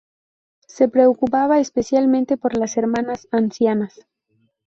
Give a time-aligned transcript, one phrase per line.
[0.65, 3.99] Se preocupaba especialmente por las hermanas ancianas.